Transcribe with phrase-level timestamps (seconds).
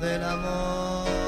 [0.00, 1.19] del amor.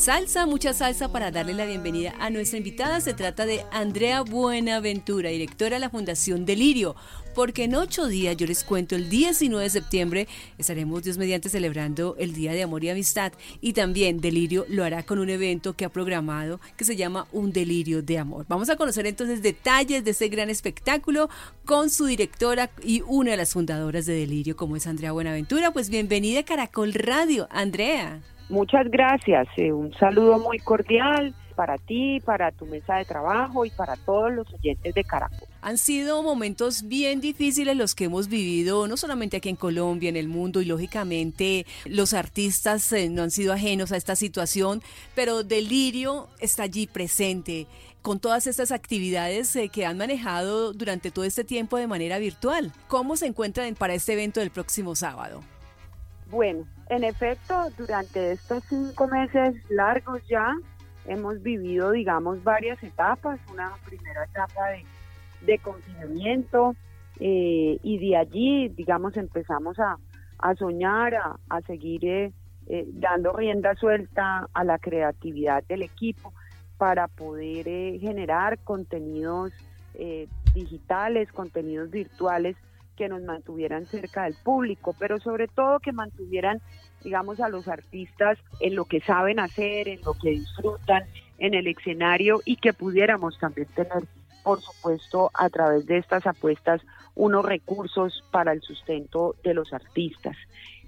[0.00, 3.02] Salsa, mucha salsa para darle la bienvenida a nuestra invitada.
[3.02, 6.96] Se trata de Andrea Buenaventura, directora de la Fundación Delirio.
[7.34, 12.16] Porque en ocho días, yo les cuento, el 19 de septiembre estaremos Dios mediante celebrando
[12.18, 13.34] el Día de Amor y Amistad.
[13.60, 17.52] Y también Delirio lo hará con un evento que ha programado que se llama Un
[17.52, 18.46] Delirio de Amor.
[18.48, 21.28] Vamos a conocer entonces detalles de este gran espectáculo
[21.66, 25.74] con su directora y una de las fundadoras de Delirio, como es Andrea Buenaventura.
[25.74, 28.22] Pues bienvenida a Caracol Radio, Andrea.
[28.50, 29.46] Muchas gracias.
[29.56, 34.32] Eh, un saludo muy cordial para ti, para tu mesa de trabajo y para todos
[34.32, 35.46] los oyentes de Caracol.
[35.62, 40.16] Han sido momentos bien difíciles los que hemos vivido, no solamente aquí en Colombia, en
[40.16, 44.82] el mundo, y lógicamente los artistas eh, no han sido ajenos a esta situación,
[45.14, 47.66] pero Delirio está allí presente
[48.02, 52.72] con todas estas actividades eh, que han manejado durante todo este tiempo de manera virtual.
[52.88, 55.42] ¿Cómo se encuentran para este evento del próximo sábado?
[56.30, 60.56] Bueno, en efecto, durante estos cinco meses largos ya
[61.06, 63.38] hemos vivido, digamos, varias etapas.
[63.52, 64.60] Una primera etapa
[65.46, 66.74] de, confinamiento
[67.20, 69.98] eh, y de allí, digamos, empezamos a,
[70.56, 72.32] soñar, a, seguir eh,
[72.66, 76.34] eh, dando rienda suelta a la creatividad del equipo
[76.76, 77.66] para poder
[78.00, 79.52] generar contenidos
[80.54, 82.56] digitales, contenidos virtuales
[82.96, 86.60] que nos mantuvieran cerca del público, pero sobre todo que mantuvieran,
[87.02, 91.04] digamos, a los artistas en lo que saben hacer, en lo que disfrutan
[91.38, 94.04] en el escenario y que pudiéramos también tener,
[94.44, 96.82] por supuesto, a través de estas apuestas,
[97.14, 100.36] unos recursos para el sustento de los artistas.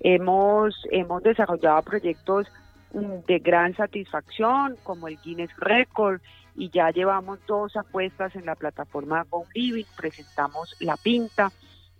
[0.00, 2.46] Hemos, hemos desarrollado proyectos
[2.92, 6.20] mm, de gran satisfacción, como el Guinness Record,
[6.56, 11.52] y ya llevamos dos apuestas en la plataforma Go Living, presentamos La Pinta,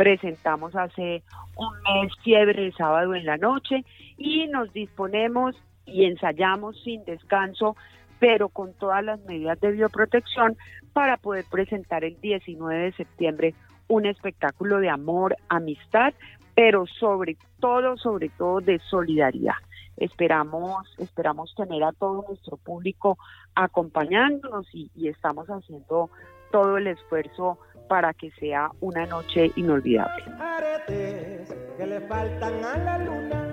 [0.00, 1.22] presentamos hace
[1.56, 3.84] un mes fiebre el sábado en la noche
[4.16, 7.76] y nos disponemos y ensayamos sin descanso,
[8.18, 10.56] pero con todas las medidas de bioprotección
[10.94, 13.54] para poder presentar el 19 de septiembre
[13.88, 16.14] un espectáculo de amor, amistad,
[16.54, 19.56] pero sobre todo, sobre todo de solidaridad.
[19.98, 23.18] Esperamos, esperamos tener a todo nuestro público
[23.54, 26.08] acompañándonos y, y estamos haciendo
[26.50, 27.58] todo el esfuerzo
[27.90, 30.22] para que sea una noche inolvidable.
[30.38, 33.48] Aretes que le faltan a la luna,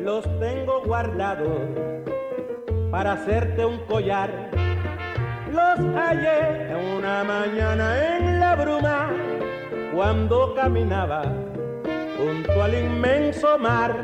[0.00, 1.68] los tengo guardados
[2.90, 4.30] para hacerte un collar.
[5.52, 9.10] Los hallé en una mañana en la bruma,
[9.94, 11.24] cuando caminaba
[12.16, 13.94] junto al inmenso mar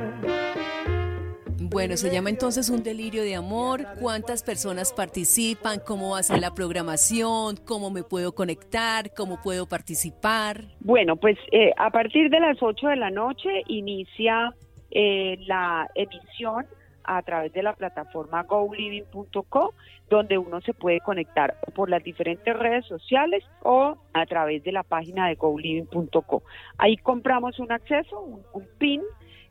[1.69, 3.87] bueno, se llama entonces un delirio de amor.
[4.01, 5.81] ¿Cuántas personas participan?
[5.87, 7.57] ¿Cómo va a ser la programación?
[7.65, 9.13] ¿Cómo me puedo conectar?
[9.15, 10.65] ¿Cómo puedo participar?
[10.81, 14.55] Bueno, pues eh, a partir de las 8 de la noche inicia
[14.91, 16.67] eh, la emisión
[17.05, 19.75] a través de la plataforma goliving.co,
[20.11, 24.83] donde uno se puede conectar por las diferentes redes sociales o a través de la
[24.83, 26.43] página de goliving.co.
[26.79, 28.21] Ahí compramos un acceso,
[28.53, 29.03] un PIN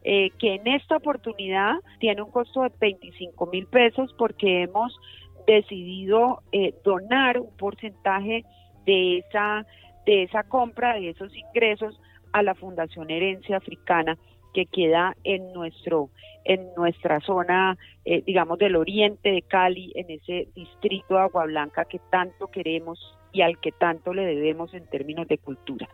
[0.08, 4.96] eh, que en esta oportunidad tiene un costo de 25 mil pesos porque hemos
[5.48, 8.46] decidido eh, donar un porcentaje
[8.86, 9.66] de esa,
[10.06, 12.00] de esa compra, de esos ingresos
[12.34, 14.16] a la Fundación Herencia Africana
[14.54, 16.12] que queda en nuestro
[16.44, 21.86] en nuestra zona eh, digamos del oriente de Cali en ese distrito de Agua Blanca
[21.86, 23.00] que tanto queremos
[23.34, 25.90] y al que tanto le debemos en términos de cultura.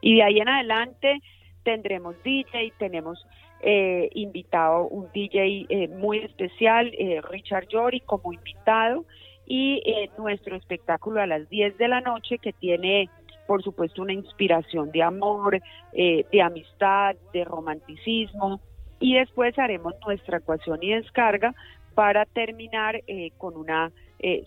[0.00, 1.20] Y de ahí en adelante
[1.62, 3.22] tendremos DJ tenemos
[3.62, 9.04] eh, invitado un DJ eh, muy especial, eh, Richard Jory, como invitado,
[9.46, 9.82] y
[10.16, 13.10] nuestro espectáculo a las 10 de la noche que tiene,
[13.48, 15.60] por supuesto, una inspiración de amor,
[15.92, 18.60] de amistad, de romanticismo,
[19.00, 21.52] y después haremos nuestra ecuación y descarga
[21.94, 23.02] para terminar
[23.38, 23.92] con una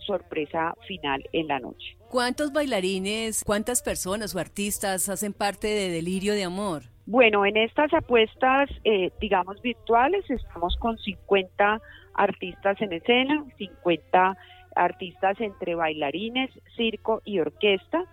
[0.06, 1.96] sorpresa final en la noche.
[2.08, 6.84] ¿Cuántos bailarines, cuántas personas o artistas hacen parte de Delirio de Amor?
[7.06, 11.82] Bueno, en estas apuestas, eh, digamos, virtuales, estamos con 50
[12.14, 14.36] artistas en escena, 50
[14.74, 18.04] artistas entre bailarines, circo y orquesta,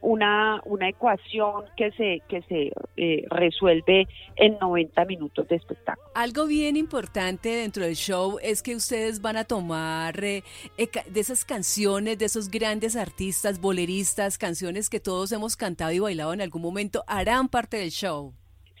[0.00, 4.06] una, una ecuación que se, que se eh, resuelve
[4.36, 6.08] en 90 minutos de espectáculo.
[6.14, 10.42] Algo bien importante dentro del show es que ustedes van a tomar eh,
[10.76, 16.32] de esas canciones, de esos grandes artistas, boleristas, canciones que todos hemos cantado y bailado
[16.32, 18.32] en algún momento, harán parte del show.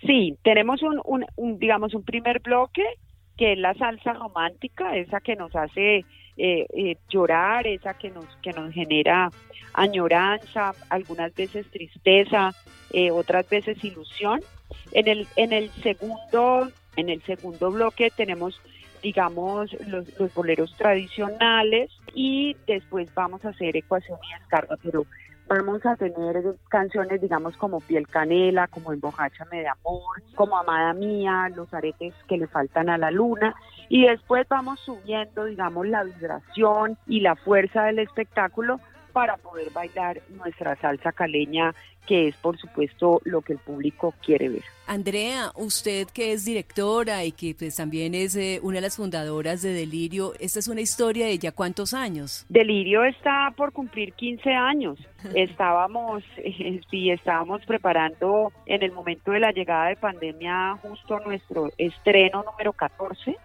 [0.06, 1.00] Sí, tenemos un,
[1.36, 2.84] un, digamos, un primer bloque
[3.36, 6.04] que es la salsa romántica, esa que nos hace
[6.38, 9.30] eh, eh, llorar, esa que nos, que nos genera
[9.74, 12.54] añoranza, algunas veces tristeza,
[12.90, 14.40] eh, otras veces ilusión.
[14.92, 18.60] En el, en el segundo En el segundo bloque tenemos
[19.02, 25.06] digamos, los, los boleros tradicionales y después vamos a hacer ecuación y descarga, pero
[25.48, 31.50] vamos a tener canciones, digamos, como Piel Canela, como Embojáchame de Amor, como Amada Mía,
[31.54, 33.54] Los Aretes que le faltan a la luna.
[33.88, 38.80] Y después vamos subiendo, digamos, la vibración y la fuerza del espectáculo
[39.12, 41.74] para poder bailar nuestra salsa caleña,
[42.06, 44.62] que es por supuesto lo que el público quiere ver.
[44.86, 49.60] Andrea, usted que es directora y que pues también es eh, una de las fundadoras
[49.60, 52.46] de Delirio, esta es una historia de ya cuántos años.
[52.48, 54.98] Delirio está por cumplir 15 años.
[55.34, 61.70] Estábamos, eh, sí, estábamos preparando en el momento de la llegada de pandemia justo nuestro
[61.76, 63.36] estreno número 14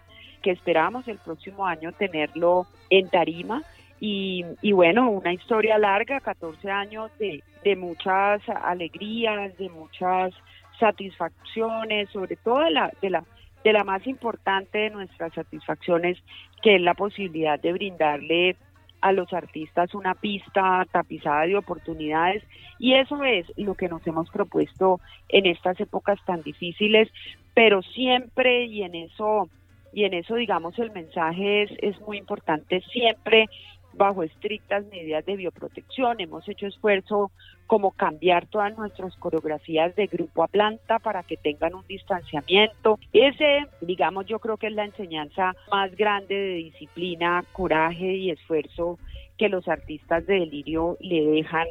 [0.44, 3.62] que esperamos el próximo año tenerlo en tarima
[4.06, 7.42] y, bueno, una historia larga, 14 años de,
[7.76, 10.34] muchas alegrías, de muchas
[10.78, 13.24] satisfacciones, sobre todo de la, de la,
[13.64, 16.18] de la más importante de nuestras satisfacciones,
[16.62, 18.56] que es la posibilidad de brindarle
[19.00, 22.42] a los artistas una pista tapizada de oportunidades.
[22.78, 27.08] Y eso es lo que nos hemos propuesto en estas épocas tan difíciles,
[27.54, 29.48] pero siempre y en eso
[29.94, 33.46] y en eso digamos el mensaje es, es muy importante siempre
[33.96, 36.20] bajo estrictas medidas de bioprotección.
[36.20, 37.30] Hemos hecho esfuerzo
[37.66, 42.98] como cambiar todas nuestras coreografías de grupo a planta para que tengan un distanciamiento.
[43.12, 48.98] Ese, digamos, yo creo que es la enseñanza más grande de disciplina, coraje y esfuerzo
[49.38, 51.66] que los artistas de delirio le dejan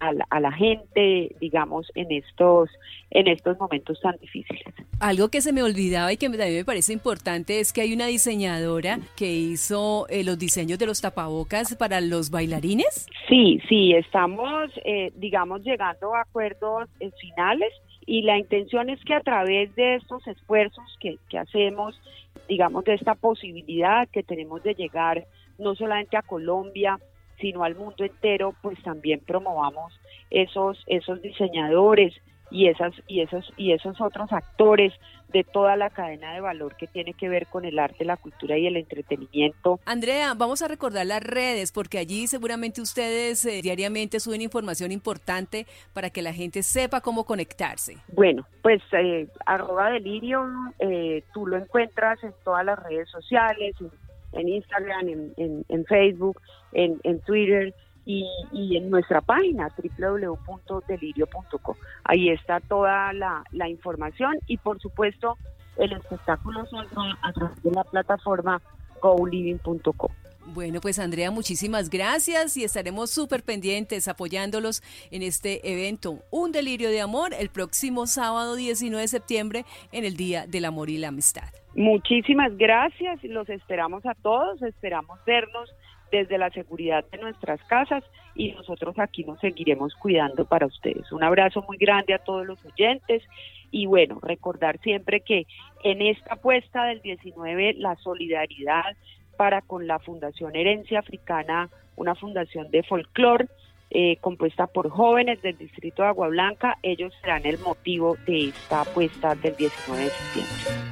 [0.00, 2.70] a, la, gente, digamos, en estos,
[3.10, 4.64] en estos momentos tan difíciles.
[5.00, 8.06] Algo que se me olvidaba y que también me parece importante es que hay una
[8.06, 13.06] diseñadora que hizo eh, los diseños de los tapabocas para los bailarines.
[13.28, 17.72] Sí, sí, estamos, eh, digamos, llegando a acuerdos eh, finales
[18.06, 22.00] y la intención es que a través de estos esfuerzos que, que hacemos,
[22.48, 25.26] digamos, de esta posibilidad que tenemos de llegar
[25.58, 26.98] no solamente a Colombia,
[27.40, 29.92] sino al mundo entero, pues también promovamos
[30.30, 32.14] esos, esos diseñadores
[32.50, 34.92] y esas y esos y esos otros actores
[35.32, 38.56] de toda la cadena de valor que tiene que ver con el arte, la cultura
[38.56, 39.78] y el entretenimiento.
[39.84, 45.66] Andrea, vamos a recordar las redes porque allí seguramente ustedes eh, diariamente suben información importante
[45.92, 47.98] para que la gente sepa cómo conectarse.
[48.14, 50.46] Bueno, pues eh, arroba delirio,
[50.78, 53.90] eh, tú lo encuentras en todas las redes sociales, en
[54.32, 56.40] Instagram, en, en, Facebook,
[56.72, 61.76] en, en Twitter y, y, en nuestra página www.delirio.co.
[62.04, 65.36] Ahí está toda la, la, información y por supuesto
[65.76, 68.60] el espectáculo saldrá a través de la plataforma
[69.00, 70.10] goliving.co.
[70.54, 76.88] Bueno, pues Andrea, muchísimas gracias y estaremos súper pendientes apoyándolos en este evento, Un Delirio
[76.88, 81.08] de Amor, el próximo sábado 19 de septiembre en el Día del Amor y la
[81.08, 81.50] Amistad.
[81.74, 85.70] Muchísimas gracias, los esperamos a todos, esperamos vernos
[86.10, 88.02] desde la seguridad de nuestras casas
[88.34, 91.12] y nosotros aquí nos seguiremos cuidando para ustedes.
[91.12, 93.22] Un abrazo muy grande a todos los oyentes
[93.70, 95.46] y bueno, recordar siempre que
[95.84, 98.96] en esta apuesta del 19 la solidaridad
[99.38, 103.46] para con la Fundación Herencia Africana, una fundación de folclore
[103.90, 106.76] eh, compuesta por jóvenes del distrito de Agua Blanca.
[106.82, 110.87] Ellos serán el motivo de esta apuesta del 19 de septiembre.